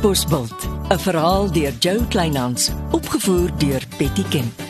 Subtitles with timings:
[0.00, 4.60] Katbosveld, 'n verhaal deur Jo Kleinhans, opgevoer deur Betty Kemp.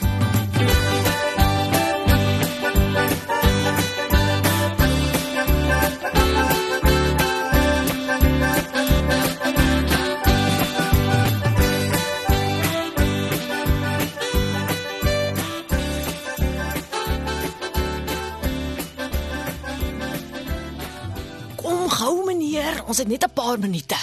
[21.56, 23.96] Kom gou meneer, ons het net 'n paar minute.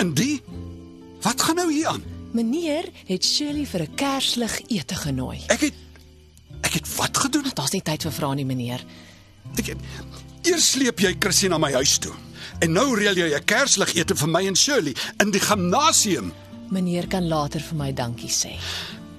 [0.00, 0.29] En die?
[1.40, 2.02] Wat gaan nou hier aan?
[2.36, 5.40] Meneer het Shirley vir 'n kerslig ete genooi.
[5.46, 5.74] Ek het
[6.60, 7.46] ek het wat gedoen?
[7.54, 8.84] Daar's nie tyd vir vrae nie, meneer.
[9.56, 9.76] Ek het,
[10.42, 12.12] eers sleep jy Chrissy na my huis toe.
[12.58, 16.32] En nou reël jy 'n kerslig ete vir my en Shirley in die gimnasium.
[16.68, 18.60] Meneer kan later vir my dankie sê.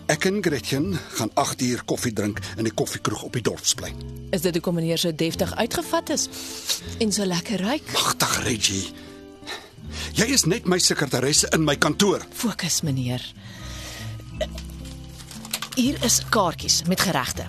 [0.06, 3.96] Ek en Gretchen gaan 8 uur koffie drink in die koffiekroeg op die dorpsplein.
[4.32, 6.30] Is dit hoekom meneer so deftig uitgevat is
[7.00, 7.92] en so lekker ruik?
[7.94, 9.11] Magtig Reggie.
[10.12, 12.26] Jy is net my sekretaresse in my kantoor.
[12.36, 13.24] Fokus, meneer.
[15.78, 17.46] Hier is kaartjies met geregte.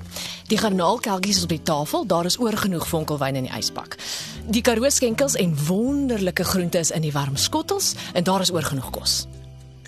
[0.47, 3.97] Die garnaalkelkies is op die tafel, daar is oor genoeg vonkelwyn in die ysbak.
[4.55, 8.63] Die karoo skenkels en wonderlike groente is in die warm skottels en daar is oor
[8.63, 9.25] genoeg kos.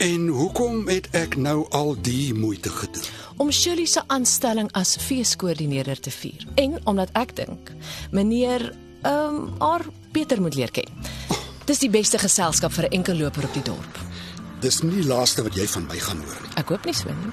[0.03, 3.07] En hoekom het ek nou al die moeite gedoen?
[3.39, 7.71] Om Shirley se aanstelling as feeskoördineerder te vier en omdat ek dink
[8.11, 8.73] meneer
[9.05, 10.91] ehm um, haar beter moet leer ken.
[11.65, 13.99] Dis die beste geselskap vir 'n enkel loper op die dorp.
[14.61, 16.51] Dis nie die laaste wat jy van my gaan hoor nie.
[16.57, 17.33] Ek hoop nie so nie.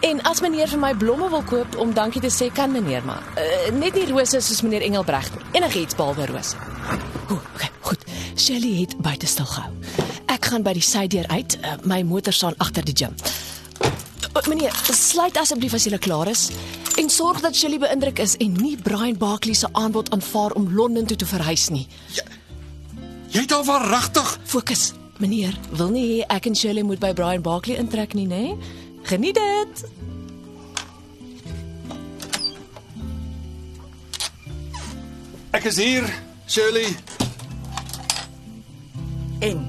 [0.00, 3.22] En as meneer vir my blomme wil koop om dankie te sê, kan meneer maar.
[3.36, 5.60] Uh, net nie rose soos meneer Engelbregt nie.
[5.60, 6.56] Enigiets behalwe rose.
[7.30, 8.04] Ooh, okay, goed.
[8.36, 9.72] Shelly het buite stil gehou.
[10.26, 11.58] Ek gaan by die sydeur uit.
[11.62, 13.14] Uh, my motor staan agter die gym.
[14.34, 16.50] Uh, meneer, sluit asseblief as jy klaar is
[16.96, 21.06] en sorg dat Shelly beïndruk is en nie Brian Barkley se aanbod aanvaar om Londen
[21.06, 21.86] toe te verhuis nie.
[23.32, 24.92] Jy het al waaragtig Fokus.
[25.22, 28.56] Meneer, wil nie hê ek en Shirley moet by Brian Barkley intrek nie, né?
[29.08, 29.84] Geniet dit.
[35.52, 36.06] Ek is hier,
[36.48, 36.88] Shirley.
[39.44, 39.60] En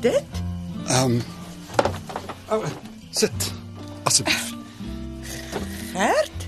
[0.00, 0.24] dit?
[0.86, 1.22] Ehm um,
[2.54, 2.64] oh,
[3.10, 3.50] sit
[4.08, 4.52] asseblief.
[5.92, 6.46] Gert?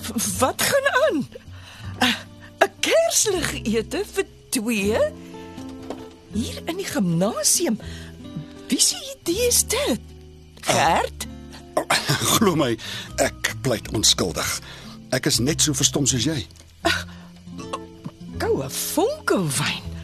[0.00, 1.18] V- Wat gaan aan?
[2.00, 4.98] 'n Kerslig ete vir twee
[6.36, 7.78] hier in die gimnasium.
[8.68, 10.00] Wie se idee is dit?
[10.60, 11.26] Gert?
[12.36, 12.72] Glo my,
[13.22, 14.48] ek pleit onskuldig.
[15.14, 16.40] Ek is net so verstom soos jy.
[18.40, 19.94] Goue vonkelwyn.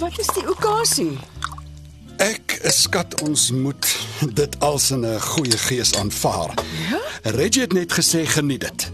[0.00, 1.14] Wat is die okasie?
[2.22, 3.88] Ek skat ons moet
[4.34, 6.54] dit als 'n goeie gees aanvaar.
[6.90, 7.00] Ja?
[7.22, 8.90] Reggie het net gesê geniet dit.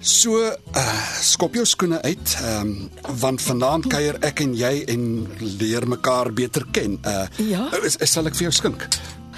[0.00, 0.32] So,
[0.76, 2.90] uh, skop jou skoene uit, ehm um,
[3.20, 5.26] want vanaand kuier ek en jy en
[5.60, 6.98] leer mekaar beter ken.
[7.04, 7.68] Uh Ja?
[7.84, 8.88] is, is, sal ek vir jou skink?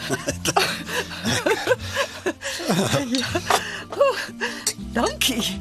[4.94, 5.58] Dankie.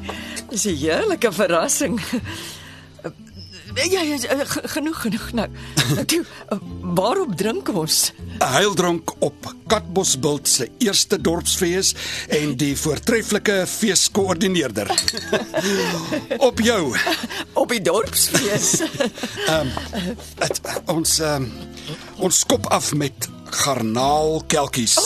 [0.50, 2.00] Dis 'n heerlike verrassing.
[3.74, 5.32] Ja, ja, ja, ge- genoeg, genoeg.
[5.32, 5.48] Nou,
[5.94, 6.24] nou toe,
[6.80, 8.12] waarop drink ons?
[8.38, 11.94] 'n Heildronk op Katbosbult se eerste dorpsfees
[12.28, 14.90] en die voortreffelike feeskoördineerder.
[16.48, 16.96] op jou.
[17.52, 18.82] Op die dorpsfees.
[20.42, 21.52] Het, ons um,
[22.16, 24.96] ons skop af met garnaalkelkies.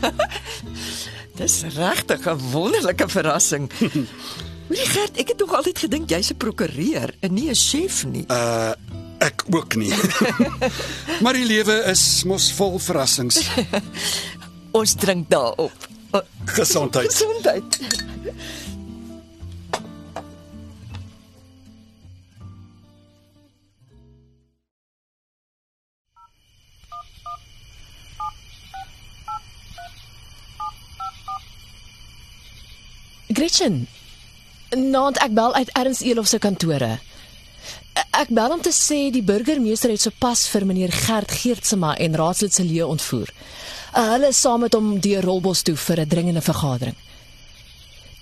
[1.40, 3.70] Dis regtig 'n wonderlike verrassing.
[4.70, 8.22] Hoorie Gert, ek het nog altyd gedink jy's 'n prokureur en nie 'n chef nie.
[8.30, 8.70] Uh
[9.18, 9.92] ek ook nie.
[11.22, 13.50] maar die lewe is mos vol verrassings.
[14.78, 15.74] Ons drink daarop.
[16.44, 17.10] Gesondheid.
[17.18, 17.78] Gesondheid.
[33.34, 33.88] Gretchen.
[34.70, 37.00] Naand ek bel uit Ernst Elof se kantore.
[38.14, 42.54] Ek bel om te sê die burgemeester het sopas vir meneer Gert Geertsema en raadslid
[42.54, 43.32] Celie ontvoer.
[43.96, 46.94] Uh, Hulle is saam met hom deur Rolbos toe vir 'n dringende vergadering.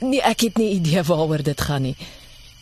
[0.01, 1.97] Nee, ek het nie idee waaroor dit gaan nie.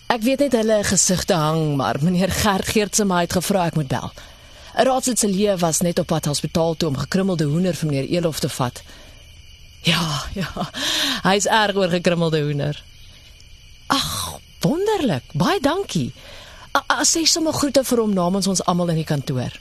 [0.08, 4.10] Ek weet net hulle gesigte hang, maar meneer Gert Geertsema het gevra ek moet bel.
[4.74, 8.48] Raadslid Celie was net op pad hospitaal toe om gekrummelde hoender vir meneer Elof te
[8.48, 8.82] vat.
[9.82, 10.70] Ja, ja.
[11.22, 12.82] Hy's erg oor gekrummelde hoender.
[13.86, 15.22] Ag, wonderlik.
[15.34, 16.12] Baie dankie.
[16.76, 19.52] A- As sê sommer groete vir hom namens ons almal in die kantoor.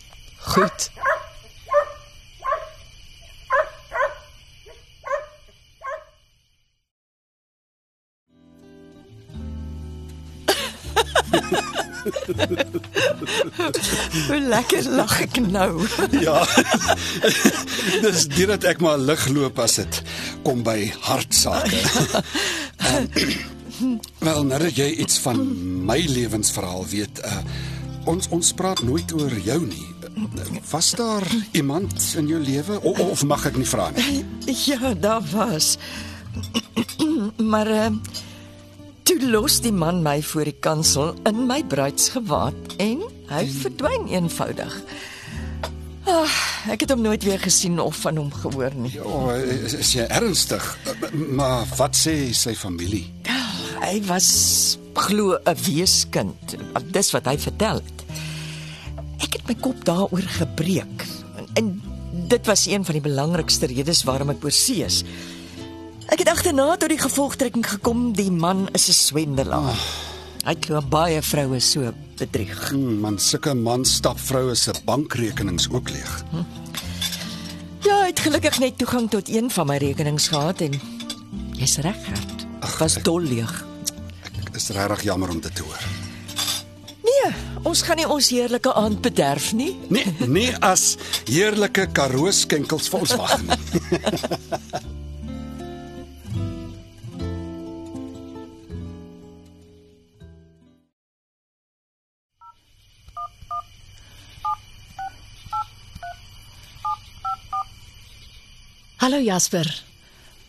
[0.54, 0.90] Goed.
[14.28, 15.86] Hoe lekker lag ek nou.
[16.22, 16.42] Ja.
[18.06, 20.02] Dis dit ek maar lig loop as dit
[20.46, 21.84] kom by hartsake.
[24.20, 25.42] Wel, nou dat jy iets van
[25.86, 27.40] my lewensverhaal weet, uh,
[28.06, 29.88] ons ons praat nooit oor jou nie.
[30.70, 34.24] Was daar iemand in jou lewe of, of mag ek nie vra nie?
[34.70, 35.76] Ja, daar was.
[37.52, 37.90] maar uh,
[39.04, 44.80] toe los die man my voor die kansel in my bruidsgewaad en hy verdwyn eenvoudig.
[46.06, 46.34] Ah,
[46.70, 48.92] ek het hom nooit weer gesien of van hom gehoor nie.
[48.94, 50.68] Ja, is, is jy ernstig?
[51.34, 53.08] Maar wat sê sy familie?
[53.86, 56.58] Hy was glo 'n weeskind.
[56.90, 58.00] Dis wat hy vertel het.
[59.22, 61.06] Ek het my kop daaroor gebreek.
[61.38, 61.82] En, en
[62.28, 65.04] dit was een van die belangrikste redes waarom ek oorsee is.
[66.10, 69.70] Ek het agterna tot die gevolgtrekking gekom die man is 'n swendelaar.
[69.70, 70.06] Oh.
[70.46, 72.70] Hy glo baie vroue so bedrieg.
[72.70, 76.24] Hmm, man, sulke man stap vroue se bankrekenings ook leeg.
[76.30, 76.44] Hm?
[77.82, 80.80] Ja, hy het gelukkig net toegang tot een van my rekenings gehad en
[81.54, 82.46] jy's reg, Gert.
[82.62, 83.66] Ag, was dol leeg.
[84.56, 85.82] Is regtig jammer om dit te hoor.
[87.04, 87.32] Nee,
[87.68, 89.74] ons gaan nie ons heerlike aand bederf nie.
[89.92, 90.96] Nee, nee as
[91.28, 93.58] heerlike Karoo skenkels vir ons wag nie.
[109.04, 109.68] Hallo Jasper.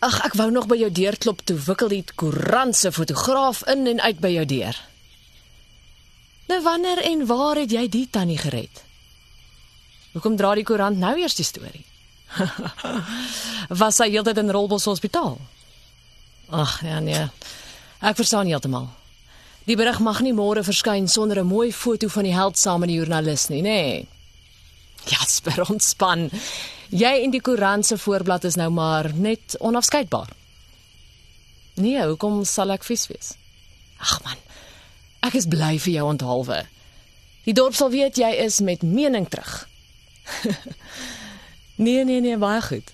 [0.07, 3.89] Ag, ek wou nog by jou deur klop toe wikkel die koerant se fotograaf in
[3.91, 4.77] en uit by jou deur.
[6.47, 8.83] Nou wanneer en waar het jy die tannie gered?
[10.15, 11.83] Hoekom dra die koerant nou eers die storie?
[13.81, 15.41] Was sy heeltyd in Rolbos Hospitaal?
[16.55, 17.27] Ag, ja nee.
[17.99, 18.87] Ek verstaan heeltemal.
[19.67, 22.95] Die berig mag nie môre verskyn sonder 'n mooi foto van die held saam met
[22.95, 23.81] die joernalis nie, nê?
[23.83, 24.07] Nee.
[25.11, 26.31] Jasper, ontspan.
[26.91, 30.31] Jy en die koerant se voorblad is nou maar net onafskeidbaar.
[31.75, 33.33] Nee, hoekom sal ek vies wees?
[33.99, 34.39] Ag man.
[35.27, 36.61] Ek is bly vir jou onthaalwe.
[37.45, 39.69] Die dorp sal weet jy is met mening terug.
[41.85, 42.93] nee, nee, nee, baie goed.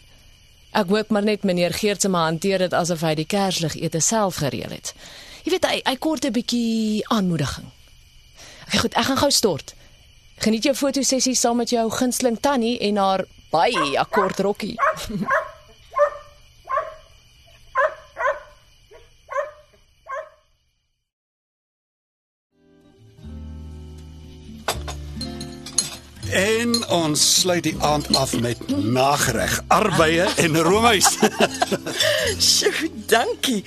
[0.73, 4.41] Ek hoop maar net meneer Geertse maar hanteer dit asof hy die kerslig ete self
[4.41, 4.95] gereël het.
[5.45, 7.69] Jy weet hy hy kort 'n bietjie aanmoediging.
[8.67, 9.75] Okay, goed, ek gaan gou stort.
[10.41, 14.77] Geniet jou fotosessie saam met jou gunsteling tannie en haar baie kort rokkie.
[26.33, 31.11] En ons sluit die aand af met nagereg, arbeye en roomys.
[32.53, 33.61] Sjoe, dankie.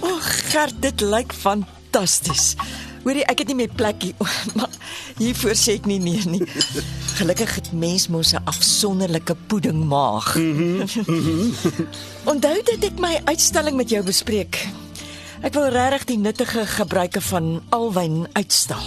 [0.00, 0.16] O,
[0.48, 2.54] Gert, dit lyk fantasties.
[3.04, 4.14] Hoorie, ek het nie my plekkie,
[4.56, 4.72] maar
[5.18, 6.40] hiervoor sê ek nie nee nie.
[7.18, 10.34] Gelukkig het mens mos 'n afsonderlike pudding maag.
[10.36, 11.54] Mm -hmm.
[12.32, 14.66] Onthou dit ek my uitstalling met jou bespreek.
[15.44, 18.84] Ek wil regtig die nuttige gebruike van alwyn uitstal.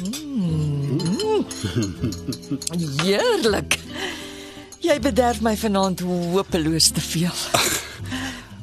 [0.00, 1.44] Mm.
[3.02, 3.78] Heerlik.
[4.80, 7.36] Jy bederf my vanaand hopeloos te veel.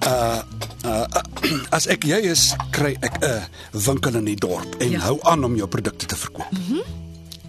[0.07, 0.41] Uh
[0.85, 1.05] Uh,
[1.77, 3.47] as ek jy is, kry ek 'n
[3.85, 4.99] winkel in die dorp en ja.
[5.07, 6.51] hou aan om jou produkte te verkoop.
[6.51, 6.83] Mm -hmm.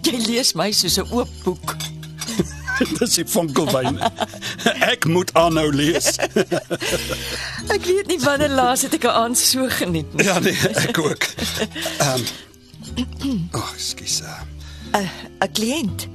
[0.01, 1.75] Jy lees my soos 'n oop boek.
[2.97, 3.99] Dis die fonkelwyn.
[4.93, 6.17] ek moet aanhou lees.
[7.75, 10.25] ek weet nie wanneer laas het ek 'n aand so geniet nie.
[10.25, 11.23] Ja nee, ek ook.
[12.01, 12.25] Ehm um,
[13.59, 14.21] Oh, skus.
[14.21, 15.09] 'n uh,
[15.45, 16.07] 'n kliënt.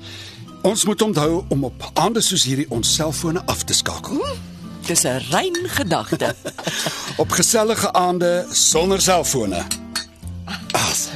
[0.62, 4.14] Ons moet onthou om op aande soos hierdie ons selfone af te skakel.
[4.14, 4.52] Mm.
[4.87, 6.35] Dis 'n rein gedagte.
[7.17, 9.62] Op gesellige aande sonder selfone.
[10.71, 11.09] As.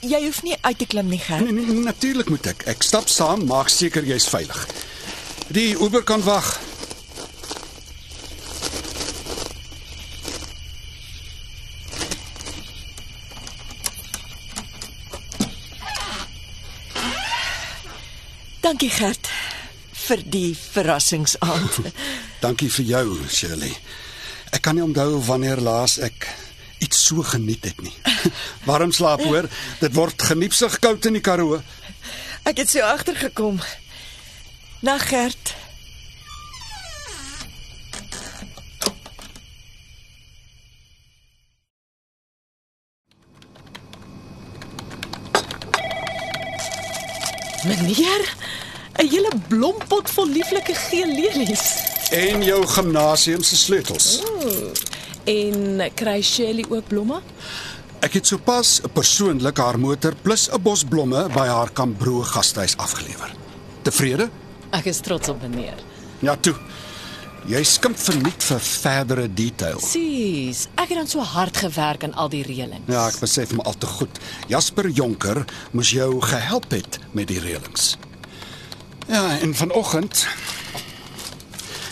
[0.00, 1.44] Jy hoef nie uit te klim nie, Gert.
[1.44, 2.64] Nee, nee, nee natuurlik moet ek.
[2.72, 4.64] Ek stap saam, maak seker jy's veilig.
[5.52, 6.48] Die Uber kan wag.
[18.64, 19.28] Dankie Gert
[20.06, 21.92] vir die verrassingsaand.
[22.44, 23.74] Dankie vir jou, Shirley.
[24.48, 26.24] Ek kan nie onthou wanneer laas ek
[26.80, 27.94] iets so geniet het nie.
[28.68, 29.48] Warm slaap hoor.
[29.80, 31.60] Dit word geniepsig koud in die Karoo.
[32.48, 33.60] Ek het so agtergekom.
[34.80, 35.54] Nag Gert.
[47.64, 48.34] Meneer,
[48.96, 51.64] 'n hele blompot vol lieflike geel lelies.
[52.10, 54.22] En jou gimnasium se sleutels.
[55.24, 57.20] En kry Shirley ook blomme?
[58.00, 63.30] Ek het sopas persoonlik haar motor plus 'n bos blomme by haar Kambro gastehuis afgelewer.
[63.82, 64.30] Tevrede?
[64.70, 65.74] Ek is trots op meneer.
[66.20, 66.54] Ja, toe.
[67.48, 69.80] Jy skimp verniet vir verdere detail.
[69.80, 72.86] Sis, ek het dan so hard gewerk aan al die reëlings.
[72.86, 74.18] Ja, ek besef maar al te goed.
[74.46, 77.96] Jasper Jonker moes jou gehelp het met die reëlings.
[79.08, 80.26] Ja, en vanoggend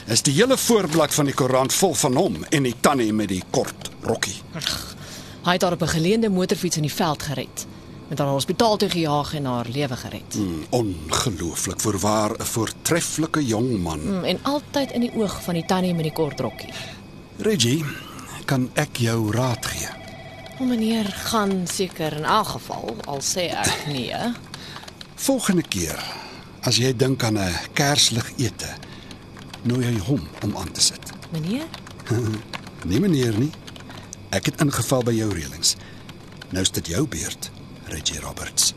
[0.08, 3.42] is die hele voorblad van die koerant vol van hom en die tannie met die
[3.50, 4.36] kort rokkie.
[5.44, 7.66] Hy het haar op 'n geleende motorfiets in die veld gered.
[8.08, 10.34] Met haar hospitaal toe gejaag en haar lewe gered.
[10.34, 14.00] Hmm, ongelooflik voorwaar 'n voortreffelike jong man.
[14.00, 16.72] Mm, En altyd in die oog van die tannie met die kort rokkie.
[17.36, 17.84] Reggie,
[18.44, 19.88] kan ek jou raad gee?
[20.60, 24.14] O meneer gaan seker in elk geval al sê ek nee.
[25.14, 26.04] Volgende keer
[26.62, 28.68] as jy dink aan 'n kerslig ete,
[29.62, 31.12] nooi jy hom om aan te sit.
[31.32, 31.66] Meneer?
[32.86, 33.50] Nee meneer nie.
[34.30, 35.72] Ek het ingeval by jou reëlings.
[36.54, 37.50] Nou is dit jou beurt,
[37.90, 38.70] Reggie Roberts.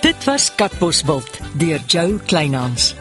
[0.00, 2.94] Dit was Katbosveld deur Joe Kleinhans.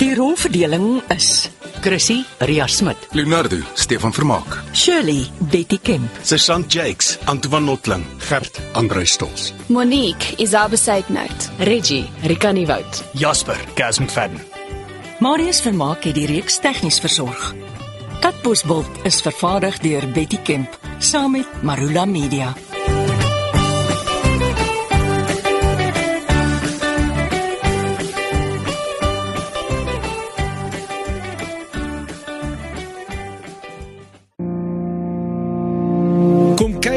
[0.00, 1.50] Die rolverdeling is
[1.80, 4.65] Chrissy Ria Smit, Leonardo, Stefan Vermaak.
[4.76, 9.54] Shirley Betty Kemp, Sergeant Jakes, Antoine Notling, Gert Andrei Stols.
[9.68, 11.48] Monique Isabel Seidnout.
[11.58, 13.02] Reggie, Rikani Wout.
[13.14, 14.38] Jasper, Gaz McFadden.
[15.20, 17.54] Marius Vermaak het die reeks tegnies versorg.
[18.20, 22.52] Katbosveld is vervaardig deur Betty Kemp saam met Marula Media.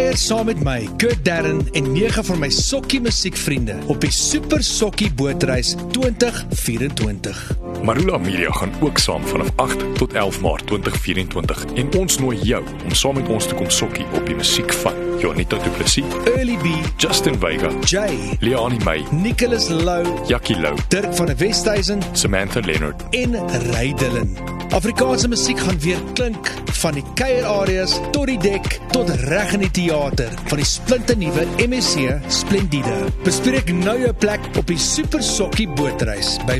[0.10, 4.63] Kuier saam met my, Kurt Darren en nege van my sokkie musiekvriende op die Super
[4.66, 7.59] Sokkie Bootreis 2024.
[7.84, 12.64] Marula Media gaan ook saam vanaf 8 tot 11 Maart 2024 en ons nooi jou
[12.84, 16.06] om saam met ons te kom sokkie op die musiek van Jonita Du Plessis,
[16.36, 22.04] Early B, Justin Vega, Jay, Leani May, Nicholas Lou, Jackie Lou, Dirk van der Westhuizen
[22.14, 23.04] Samantha Leonard.
[23.12, 23.36] en
[23.72, 24.38] Ray Dillon.
[24.70, 29.72] Afrikaanse musiek gaan weer klink van die kuierareas tot die dek tot reg in die
[29.74, 33.10] teater van die splinte nuwe MSC Splendide.
[33.26, 36.60] Bespreek nou jou plek op die Super Sokkie Bootreis by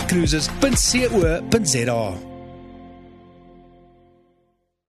[0.00, 2.33] www.msccruises.co.za.